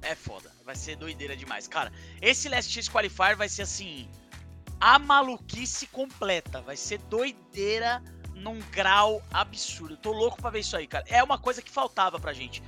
[0.00, 0.50] É foda.
[0.64, 1.66] Vai ser doideira demais.
[1.66, 4.08] Cara, esse Last X Qualifier vai ser assim.
[4.80, 6.60] A maluquice completa.
[6.60, 8.02] Vai ser doideira
[8.34, 9.96] num grau absurdo.
[9.96, 11.04] Tô louco pra ver isso aí, cara.
[11.08, 12.62] É uma coisa que faltava pra gente.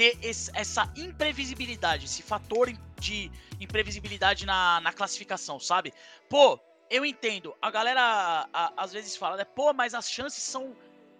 [0.00, 5.92] Ter esse, essa imprevisibilidade, esse fator de imprevisibilidade na, na classificação, sabe?
[6.26, 6.58] Pô,
[6.88, 7.54] eu entendo.
[7.60, 9.44] A galera a, às vezes fala, né?
[9.44, 10.74] Pô, mas as chances são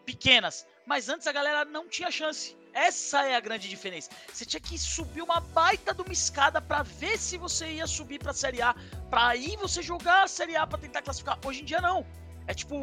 [0.07, 0.67] pequenas.
[0.87, 2.57] Mas antes a galera não tinha chance.
[2.73, 4.09] Essa é a grande diferença.
[4.33, 8.19] Você tinha que subir uma baita de uma escada para ver se você ia subir
[8.19, 8.75] para a Série A,
[9.11, 11.39] para aí você jogar a Série A para tentar classificar.
[11.45, 12.07] Hoje em dia não.
[12.47, 12.83] É tipo,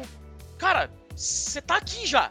[0.58, 2.30] cara, você tá aqui já.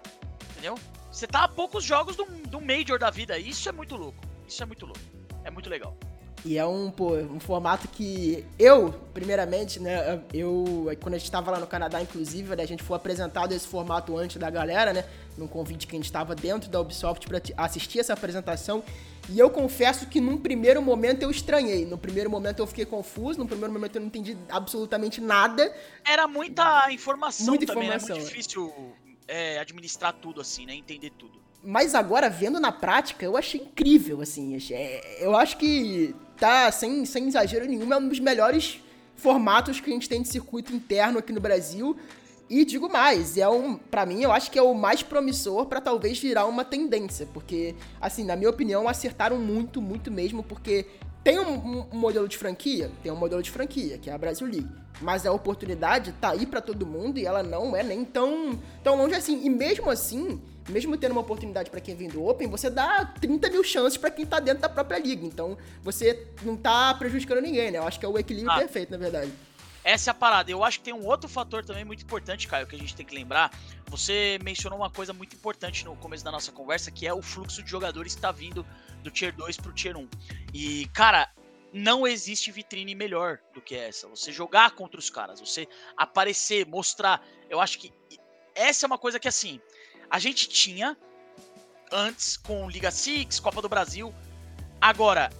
[0.52, 0.80] Entendeu?
[1.18, 3.40] Você tá a poucos jogos do, do Major da vida.
[3.40, 4.24] Isso é muito louco.
[4.48, 5.02] Isso é muito louco.
[5.44, 5.98] É muito legal.
[6.46, 11.50] E é um, pô, um formato que eu, primeiramente, né, eu, quando a gente estava
[11.50, 15.06] lá no Canadá, inclusive, né, a gente foi apresentado esse formato antes da galera, né,
[15.36, 18.84] num convite que a gente estava dentro da Ubisoft para assistir essa apresentação.
[19.28, 21.84] E eu confesso que num primeiro momento eu estranhei.
[21.84, 25.76] No primeiro momento eu fiquei confuso, no primeiro momento eu não entendi absolutamente nada.
[26.06, 28.72] Era muita informação muita também, informação, é muito difícil
[29.28, 31.40] é, administrar tudo assim, né, entender tudo.
[31.64, 34.58] Mas agora, vendo na prática, eu achei incrível, assim.
[34.72, 38.80] É, eu acho que tá, sem, sem exagero nenhum, é um dos melhores
[39.16, 41.98] formatos que a gente tem de circuito interno aqui no Brasil.
[42.50, 45.82] E digo mais, é um, para mim, eu acho que é o mais promissor para
[45.82, 50.86] talvez virar uma tendência, porque assim, na minha opinião, acertaram muito, muito mesmo, porque
[51.24, 54.48] tem um, um, modelo de franquia, tem um modelo de franquia, que é a Brasil
[54.48, 54.70] League,
[55.02, 58.96] mas a oportunidade tá aí para todo mundo e ela não é nem tão, tão
[58.96, 59.46] longe assim.
[59.46, 63.50] E mesmo assim, mesmo tendo uma oportunidade para quem vem do Open, você dá 30
[63.50, 65.26] mil chances para quem tá dentro da própria liga.
[65.26, 67.78] Então, você não tá prejudicando ninguém, né?
[67.78, 68.60] Eu acho que é o equilíbrio ah.
[68.60, 69.32] perfeito, na verdade.
[69.88, 70.52] Essa é a parada.
[70.52, 73.06] Eu acho que tem um outro fator também muito importante, Caio, que a gente tem
[73.06, 73.58] que lembrar.
[73.86, 77.64] Você mencionou uma coisa muito importante no começo da nossa conversa, que é o fluxo
[77.64, 78.68] de jogadores que tá vindo
[79.02, 80.10] do Tier 2 pro Tier 1.
[80.54, 81.32] E, cara,
[81.72, 84.10] não existe vitrine melhor do que essa.
[84.10, 87.26] Você jogar contra os caras, você aparecer, mostrar.
[87.50, 87.94] Eu acho que
[88.54, 89.62] essa é uma coisa que, assim,
[90.10, 90.98] a gente tinha
[91.94, 94.14] antes com Liga Six, Copa do Brasil.
[94.82, 95.32] Agora,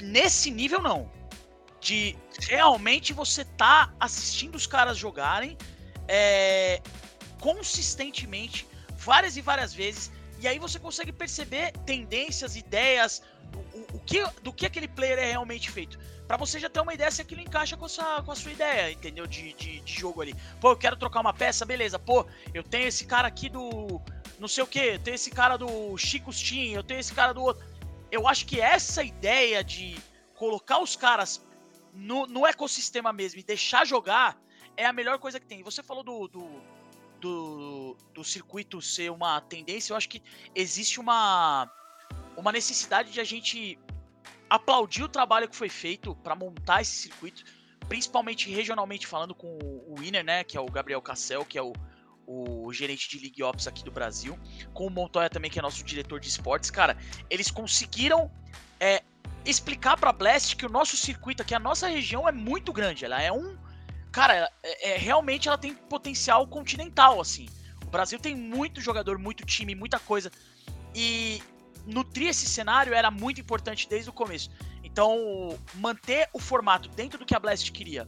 [0.00, 1.17] nesse nível não.
[1.80, 5.56] De realmente você tá assistindo os caras jogarem
[6.08, 6.82] é,
[7.40, 10.10] consistentemente, várias e várias vezes,
[10.40, 13.22] e aí você consegue perceber tendências, ideias,
[13.72, 16.92] o, o que, do que aquele player é realmente feito para você já ter uma
[16.92, 19.26] ideia se aquilo encaixa com a sua, com a sua ideia, entendeu?
[19.26, 20.34] De, de, de, jogo ali.
[20.60, 21.98] Pô, eu quero trocar uma peça, beleza.
[21.98, 23.98] Pô, eu tenho esse cara aqui do.
[24.38, 27.32] Não sei o que, eu tenho esse cara do Chico Steam, eu tenho esse cara
[27.32, 27.66] do outro.
[28.12, 29.96] Eu acho que essa ideia de
[30.34, 31.42] colocar os caras
[31.98, 34.40] no, no ecossistema mesmo e deixar jogar
[34.76, 35.62] é a melhor coisa que tem.
[35.62, 36.62] Você falou do, do,
[37.20, 40.22] do, do circuito ser uma tendência, eu acho que
[40.54, 41.70] existe uma,
[42.36, 43.78] uma necessidade de a gente
[44.48, 47.44] aplaudir o trabalho que foi feito para montar esse circuito,
[47.88, 51.72] principalmente regionalmente falando com o Winner, né, que é o Gabriel Cassel, que é o,
[52.26, 54.38] o gerente de League Ops aqui do Brasil,
[54.72, 56.70] com o Montoya também, que é nosso diretor de esportes.
[56.70, 56.96] Cara,
[57.28, 58.30] eles conseguiram
[58.78, 59.02] é,
[59.50, 63.04] explicar para Blast que o nosso circuito aqui, a nossa região é muito grande.
[63.04, 63.56] Ela é um.
[64.12, 67.48] Cara, é, é, realmente ela tem potencial continental, assim.
[67.86, 70.30] O Brasil tem muito jogador, muito time, muita coisa.
[70.94, 71.42] E
[71.86, 74.50] nutrir esse cenário era muito importante desde o começo.
[74.84, 78.06] Então, manter o formato dentro do que a Blast queria,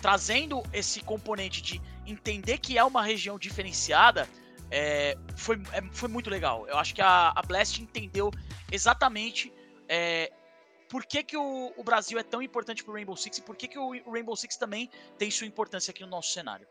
[0.00, 4.26] trazendo esse componente de entender que é uma região diferenciada,
[4.70, 6.66] é, foi, é, foi muito legal.
[6.66, 8.30] Eu acho que a, a Blast entendeu
[8.70, 9.52] exatamente
[9.88, 10.32] é,
[10.88, 13.56] por que, que o, o, Brasil é tão importante para o Rainbow Six e por
[13.56, 16.66] que, que o Rainbow Six também tem sua importância aqui no nosso cenário.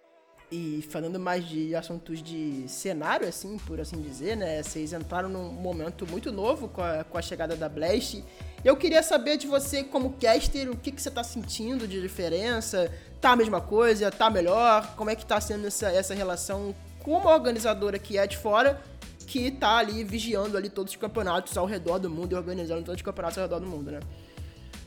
[0.50, 4.64] E falando mais de assuntos de cenário, assim, por assim dizer, né?
[4.64, 8.24] Vocês entraram num momento muito novo com a, com a chegada da Blast.
[8.64, 12.90] Eu queria saber de você, como caster, o que, que você tá sentindo de diferença?
[13.20, 14.10] Tá a mesma coisa?
[14.10, 14.96] Tá melhor?
[14.96, 18.82] Como é que tá sendo essa, essa relação com uma organizadora que é de fora,
[19.28, 23.00] que tá ali vigiando ali todos os campeonatos ao redor do mundo e organizando todos
[23.00, 24.00] os campeonatos ao redor do mundo, né?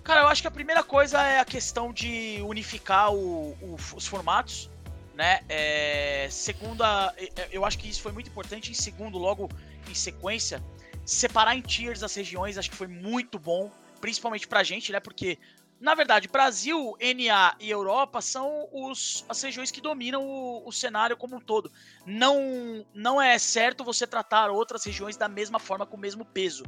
[0.02, 4.06] Cara, eu acho que a primeira coisa é a questão de unificar o, o, os
[4.06, 4.68] formatos
[5.20, 5.40] né?
[5.50, 7.14] É, segunda,
[7.52, 8.70] eu acho que isso foi muito importante.
[8.70, 9.50] Em segundo, logo
[9.86, 10.64] em sequência,
[11.04, 14.98] separar em tiers as regiões, acho que foi muito bom, principalmente pra gente, né?
[14.98, 15.38] Porque,
[15.80, 21.16] na verdade, Brasil, NA e Europa são os, as regiões que dominam o, o cenário
[21.16, 21.72] como um todo.
[22.04, 26.64] Não, não é certo você tratar outras regiões da mesma forma, com o mesmo peso.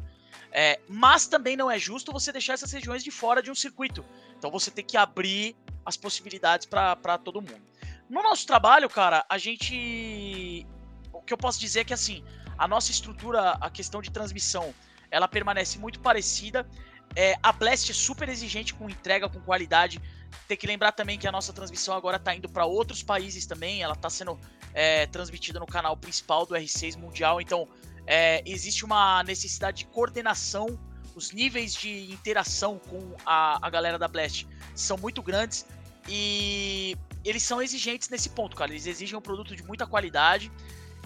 [0.51, 4.03] É, mas também não é justo você deixar essas regiões de fora de um circuito.
[4.38, 7.62] Então você tem que abrir as possibilidades para todo mundo.
[8.09, 10.66] No nosso trabalho, cara, a gente.
[11.12, 12.25] O que eu posso dizer é que, assim,
[12.59, 14.75] a nossa estrutura, a questão de transmissão,
[15.11, 16.66] ela permanece muito parecida.
[17.14, 20.01] É, a Blast é super exigente com entrega, com qualidade.
[20.48, 23.83] Tem que lembrar também que a nossa transmissão agora está indo para outros países também.
[23.83, 24.38] Ela está sendo
[24.72, 27.40] é, transmitida no canal principal do R6 Mundial.
[27.40, 27.68] Então,
[28.07, 30.79] é, existe uma necessidade de coordenação.
[31.14, 35.66] Os níveis de interação com a, a galera da Blast são muito grandes.
[36.09, 38.70] E eles são exigentes nesse ponto, cara.
[38.70, 40.51] Eles exigem um produto de muita qualidade.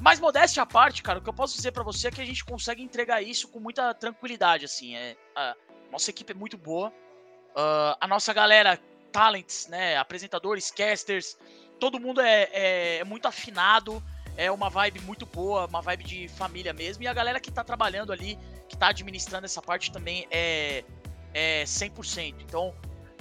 [0.01, 2.25] Mas modéstia à parte, cara, o que eu posso dizer para você é que a
[2.25, 4.95] gente consegue entregar isso com muita tranquilidade, assim.
[4.95, 5.55] É, a
[5.91, 6.89] nossa equipe é muito boa.
[6.89, 8.79] Uh, a nossa galera,
[9.13, 11.39] talents, né, apresentadores, casters,
[11.81, 14.03] todo mundo é, é, é muito afinado.
[14.37, 17.03] é uma vibe muito boa, uma vibe de família mesmo.
[17.03, 20.85] E a galera que tá trabalhando ali, que tá administrando essa parte também é,
[21.33, 22.35] é 100%.
[22.41, 22.75] Então,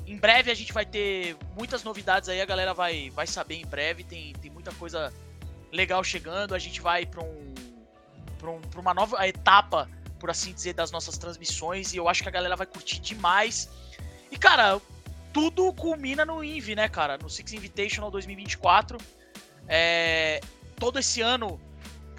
[0.06, 3.66] em breve a gente vai ter muitas novidades aí, a galera vai, vai saber em
[3.66, 4.04] breve.
[4.04, 5.14] Tem, tem muita coisa
[5.72, 6.54] legal chegando.
[6.54, 7.54] A gente vai para um,
[8.44, 11.94] um, uma nova etapa, por assim dizer, das nossas transmissões.
[11.94, 13.70] E eu acho que a galera vai curtir demais.
[14.32, 14.82] E, cara,
[15.34, 17.18] tudo culmina no INVI, né, cara?
[17.18, 18.98] No Six Invitational 2024.
[19.68, 20.40] É,
[20.80, 21.60] todo esse ano,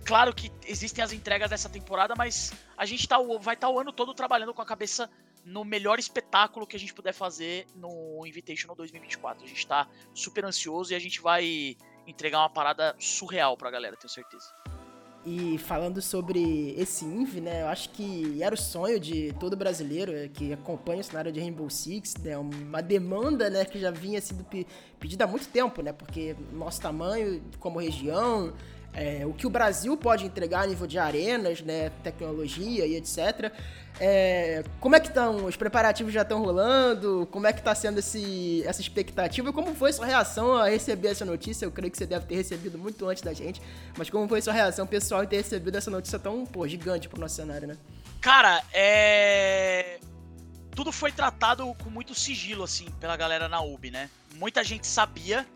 [0.05, 3.79] claro que existem as entregas dessa temporada, mas a gente tá, vai estar tá o
[3.79, 5.09] ano todo trabalhando com a cabeça
[5.45, 9.45] no melhor espetáculo que a gente puder fazer no Invitational 2024.
[9.45, 13.97] A gente tá super ansioso e a gente vai entregar uma parada surreal pra galera,
[13.97, 14.53] tenho certeza.
[15.29, 20.13] E falando sobre esse INV, né, eu acho que era o sonho de todo brasileiro
[20.29, 24.47] que acompanha o cenário de Rainbow Six, né, uma demanda, né, que já vinha sendo
[25.01, 28.53] pedida há muito tempo, né, porque nosso tamanho como região,
[28.97, 33.53] é, o que o Brasil pode entregar a nível de arenas, né, tecnologia e etc.
[34.01, 35.45] É, como é que estão?
[35.45, 37.29] Os preparativos já estão rolando?
[37.31, 39.51] Como é que está sendo esse, essa expectativa?
[39.51, 41.67] E como foi sua reação a receber essa notícia?
[41.67, 43.61] Eu creio que você deve ter recebido muito antes da gente,
[43.99, 47.21] mas como foi sua reação pessoal em ter recebido essa notícia tão pô, gigante pro
[47.21, 47.77] nosso cenário, né?
[48.23, 50.01] Cara, é.
[50.75, 54.09] Tudo foi tratado com muito sigilo, assim, pela galera na UB, né?
[54.37, 55.47] Muita gente sabia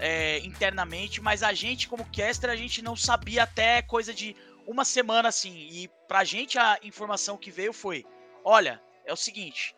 [0.00, 4.34] é, internamente, mas a gente, como caster, a gente não sabia até coisa de
[4.66, 5.54] uma semana assim.
[5.70, 8.06] E pra gente a informação que veio foi:
[8.42, 9.76] olha, é o seguinte.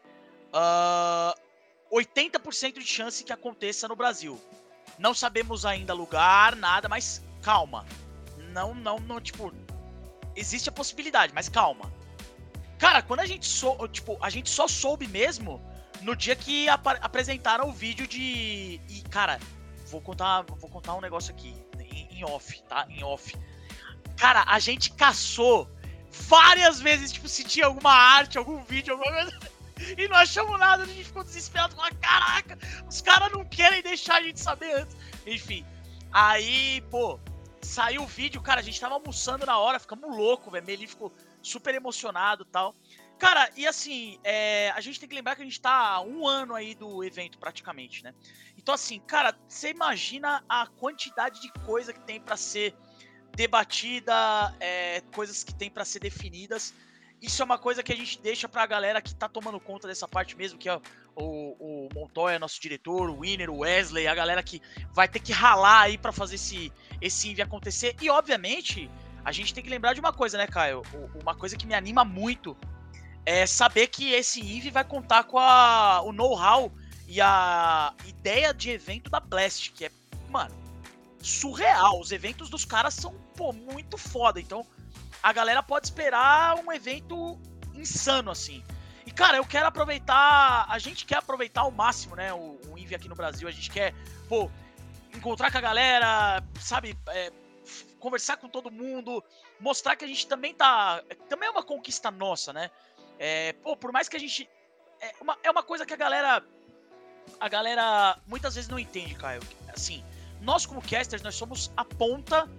[0.55, 1.35] Uh,
[1.93, 4.41] 80% de chance que aconteça no Brasil.
[4.99, 7.85] Não sabemos ainda lugar, nada, mas calma.
[8.53, 9.53] Não, não, não, tipo,
[10.37, 11.93] existe a possibilidade, mas calma.
[12.79, 15.61] Cara, quando a gente sou, tipo, a gente só soube mesmo
[16.03, 19.39] no dia que ap apresentaram o vídeo de e cara,
[19.93, 22.87] vou contar, vou contar um negócio aqui em, em off, tá?
[22.89, 23.37] Em off.
[24.17, 25.69] Cara, a gente caçou
[26.11, 29.39] várias vezes, tipo, se tinha alguma arte, algum vídeo, alguma coisa.
[29.99, 31.75] E não achamos nada, a gente ficou desesperado.
[31.75, 32.57] Falou, caraca,
[32.89, 34.97] os caras não querem deixar a gente saber antes.
[35.27, 35.67] Enfim,
[36.13, 37.19] aí, pô,
[37.61, 40.65] saiu o vídeo, cara, a gente tava almoçando na hora, ficamos louco, velho.
[40.65, 42.77] Meli ficou super emocionado tal.
[43.23, 46.57] Cara, e assim, é, a gente tem que lembrar que a gente tá um ano
[46.57, 48.13] aí do evento, praticamente, né?
[48.59, 52.75] Então, assim, cara, você imagina a quantidade de coisa que tem para ser
[53.37, 54.13] debatida,
[54.59, 56.75] é, coisas que tem para ser definidas.
[57.21, 60.09] Isso é uma coisa que a gente deixa pra galera que tá tomando conta dessa
[60.09, 60.75] parte mesmo, que é
[61.15, 64.61] o, o Montoya, nosso diretor, o Winner, o Wesley, a galera que
[64.93, 67.95] vai ter que ralar aí para fazer esse, esse Invi acontecer.
[68.03, 68.91] E, obviamente,
[69.25, 70.83] a gente tem que lembrar de uma coisa, né, Caio?
[71.23, 72.59] Uma coisa que me anima muito
[73.25, 76.73] é saber que esse Invi vai contar com a, o know-how
[77.07, 79.91] e a ideia de evento da Blast, que é,
[80.29, 80.55] mano,
[81.21, 82.01] surreal.
[82.01, 84.41] Os eventos dos caras são, pô, muito foda.
[84.41, 84.67] Então,
[85.23, 87.39] a galera pode esperar um evento
[87.75, 88.63] insano, assim.
[89.07, 90.67] E, cara, eu quero aproveitar.
[90.69, 92.33] A gente quer aproveitar ao máximo, né?
[92.33, 93.47] O, o Envy aqui no Brasil.
[93.47, 93.95] A gente quer,
[94.29, 94.51] pô,
[95.15, 96.97] encontrar com a galera, sabe?
[97.09, 97.31] É,
[97.99, 99.23] conversar com todo mundo,
[99.61, 101.03] mostrar que a gente também tá.
[101.29, 102.71] Também é uma conquista nossa, né?
[103.25, 104.51] É, pô, por mais que a gente.
[105.01, 106.45] É uma, é uma coisa que a galera.
[107.39, 109.41] A galera muitas vezes não entende, Caio.
[109.73, 110.05] Assim,
[110.41, 112.51] nós como casters, nós somos a ponta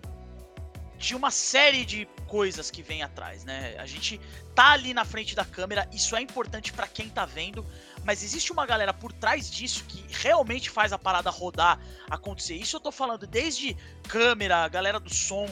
[0.98, 3.76] de uma série de coisas que vem atrás, né?
[3.78, 4.22] A gente
[4.56, 7.66] tá ali na frente da câmera, isso é importante para quem tá vendo,
[8.06, 11.78] mas existe uma galera por trás disso que realmente faz a parada rodar,
[12.10, 12.56] acontecer.
[12.56, 13.76] Isso eu tô falando desde
[14.08, 15.46] câmera, a galera do som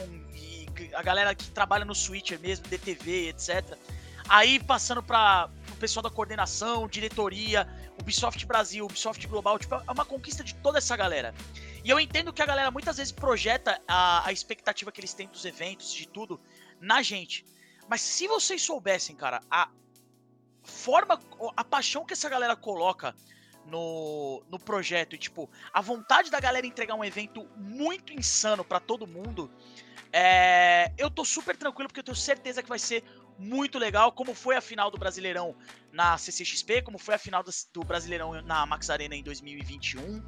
[0.94, 3.76] a galera que trabalha no switcher mesmo, DTV, etc.
[4.28, 7.68] Aí passando para o pessoal da coordenação, diretoria,
[8.00, 11.34] Ubisoft Brasil, Ubisoft Global, tipo, é uma conquista de toda essa galera.
[11.84, 15.28] E eu entendo que a galera muitas vezes projeta a, a expectativa que eles têm
[15.28, 16.40] dos eventos, de tudo,
[16.80, 17.44] na gente.
[17.88, 19.68] Mas se vocês soubessem, cara, a
[20.62, 21.18] forma,
[21.56, 23.14] a paixão que essa galera coloca
[23.66, 28.80] no, no projeto e, tipo, a vontade da galera entregar um evento muito insano para
[28.80, 29.50] todo mundo,
[30.12, 33.02] é, eu tô super tranquilo porque eu tenho certeza que vai ser
[33.38, 35.56] muito legal, como foi a final do Brasileirão
[35.90, 40.22] na CCXP, como foi a final do Brasileirão na Max Arena em 2021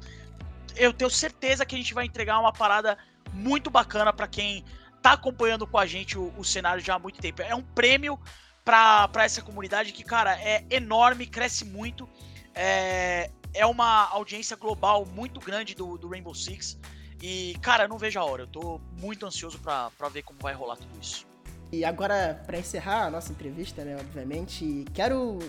[0.75, 2.97] eu tenho certeza que a gente vai entregar uma parada
[3.33, 4.63] muito bacana para quem
[5.01, 7.41] tá acompanhando com a gente o, o, cenário já há muito tempo.
[7.41, 8.19] É um prêmio
[8.63, 12.09] para essa comunidade que, cara, é enorme, cresce muito.
[12.53, 16.77] É, é uma audiência global muito grande do, do Rainbow Six.
[17.27, 18.43] E, cara, eu não vejo a hora.
[18.43, 21.25] Eu tô muito ansioso para ver como vai rolar tudo isso.
[21.71, 25.39] E agora, para encerrar a nossa entrevista, né, obviamente, quero.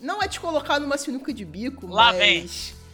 [0.00, 2.18] Não é te colocar numa sinuca de bico, Lá mas.
[2.20, 2.84] Vem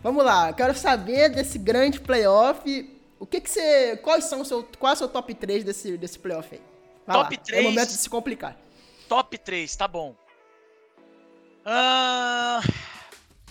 [0.00, 2.88] Vamos lá, quero saber desse grande playoff.
[3.18, 3.96] O que que você.
[3.96, 4.62] Quais são o seu.
[4.78, 6.62] Qual é o seu top 3 desse, desse playoff aí?
[7.04, 7.42] Vai top lá.
[7.42, 7.58] 3.
[7.58, 8.56] É momento de se complicar.
[9.08, 10.14] Top 3, tá bom.
[11.66, 12.72] Uh,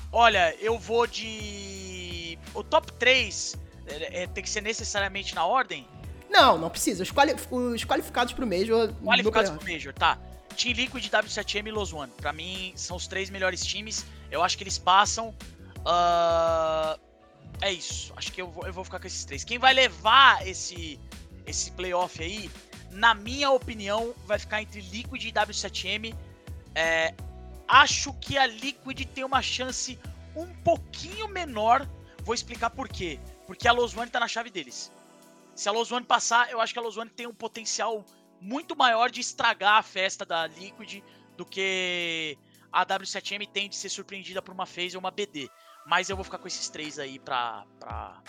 [0.10, 2.40] olha, eu vou de.
[2.54, 3.60] O top 3
[3.92, 5.88] é, é, tem que ser necessariamente na ordem?
[6.30, 7.04] Não, não precisa.
[7.04, 8.94] Os, quali os qualificados pro Major.
[9.04, 10.18] Qualificados pro Major, tá.
[10.56, 12.12] Team Liquid, W7M e Los One.
[12.18, 14.06] Pra mim, são os três melhores times.
[14.30, 15.36] Eu acho que eles passam.
[15.80, 17.00] Uh,
[17.62, 18.14] é isso.
[18.16, 19.44] Acho que eu vou, eu vou ficar com esses três.
[19.44, 21.00] Quem vai levar esse,
[21.46, 22.50] esse playoff aí,
[22.92, 26.16] na minha opinião, vai ficar entre Liquid e W7M.
[26.76, 27.14] É,
[27.68, 30.00] acho que a Liquid tem uma chance
[30.36, 31.88] um pouquinho menor.
[32.24, 33.20] Vou explicar por quê.
[33.52, 34.90] Porque a Los tá na chave deles.
[35.54, 38.06] Se a Los passar, eu acho que a Los tem um potencial
[38.40, 41.04] muito maior de estragar a festa da Liquid
[41.36, 42.38] do que
[42.72, 45.50] a W7M tem de ser surpreendida por uma phase ou uma BD.
[45.86, 47.66] Mas eu vou ficar com esses três aí pra.
[47.78, 48.24] pra,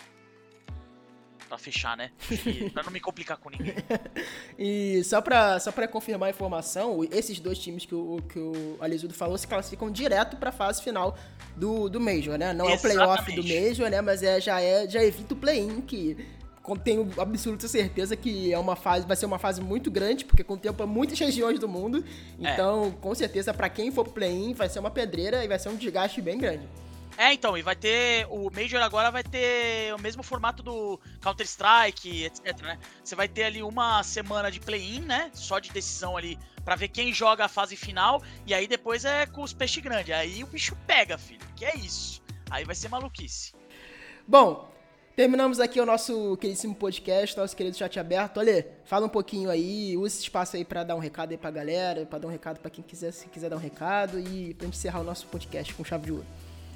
[1.53, 2.11] pra fechar, né?
[2.73, 3.75] pra não me complicar com ninguém.
[4.59, 8.79] e só pra, só pra confirmar a informação, esses dois times que o, que o
[8.81, 11.17] Alizudo falou se classificam direto pra fase final
[11.55, 12.55] do, do Major, né?
[12.55, 13.01] Não Exatamente.
[13.01, 14.01] é o playoff do Major, né?
[14.01, 16.17] Mas é, já, é, já evita o play-in, que
[16.83, 20.87] tenho absoluta certeza que é uma fase, vai ser uma fase muito grande, porque contempla
[20.87, 22.03] muitas regiões do mundo.
[22.43, 22.53] É.
[22.53, 22.91] Então, é.
[23.03, 26.23] com certeza, para quem for play-in, vai ser uma pedreira e vai ser um desgaste
[26.23, 26.67] bem grande.
[27.17, 28.27] É, então, e vai ter.
[28.31, 32.79] O Major agora vai ter o mesmo formato do Counter-Strike, etc, né?
[33.05, 35.31] Você vai ter ali uma semana de play-in, né?
[35.35, 38.23] Só de decisão ali para ver quem joga a fase final.
[38.47, 40.15] E aí depois é com os peixes grandes.
[40.15, 41.47] Aí o bicho pega, filho.
[41.55, 42.23] Que é isso.
[42.51, 43.53] Aí vai ser maluquice.
[44.27, 44.73] Bom,
[45.15, 48.39] Terminamos aqui o nosso queridíssimo podcast, nosso querido chat aberto.
[48.39, 51.51] Olha, fala um pouquinho aí, usa esse espaço aí para dar um recado aí pra
[51.51, 54.65] galera, para dar um recado para quem quiser, se quiser dar um recado e pra
[54.65, 56.27] gente encerrar o nosso podcast com chave de ouro.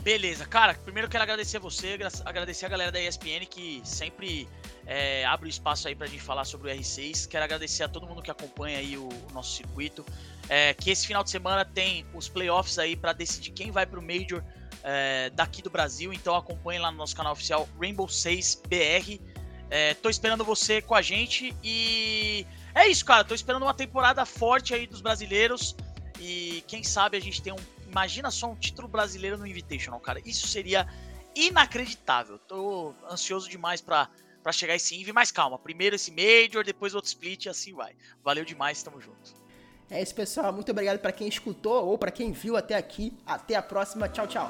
[0.07, 4.49] Beleza, cara, primeiro quero agradecer a você, agradecer a galera da ESPN que sempre
[4.87, 7.27] é, abre o espaço aí pra gente falar sobre o R6.
[7.27, 10.07] Quero agradecer a todo mundo que acompanha aí o, o nosso circuito.
[10.49, 14.01] É, que esse final de semana tem os playoffs aí para decidir quem vai pro
[14.01, 14.45] Major
[14.85, 19.21] é, daqui do Brasil, então acompanhe lá no nosso canal oficial Rainbow 6 BR.
[19.69, 22.47] É, tô esperando você com a gente e
[22.77, 23.25] é isso, cara.
[23.25, 25.75] Tô esperando uma temporada forte aí dos brasileiros
[26.21, 27.76] e quem sabe a gente tem um.
[27.91, 30.21] Imagina só um título brasileiro no Invitational, cara.
[30.25, 30.87] Isso seria
[31.35, 32.39] inacreditável.
[32.39, 34.09] Tô ansioso demais para
[34.43, 35.59] para chegar esse Invi, mas calma.
[35.59, 37.97] Primeiro esse Major, depois outro split e assim vai.
[38.23, 39.35] Valeu demais, tamo junto.
[39.91, 40.53] É isso, pessoal.
[40.53, 43.13] Muito obrigado para quem escutou ou para quem viu até aqui.
[43.27, 44.09] Até a próxima.
[44.09, 44.49] Tchau, tchau.